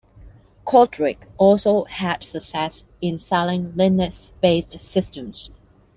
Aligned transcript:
Quadrics 0.65 1.27
also 1.37 1.83
had 1.83 2.23
success 2.23 2.85
in 3.01 3.19
selling 3.19 3.71
Linux 3.73 4.31
based 4.41 4.81
systems. 4.81 5.51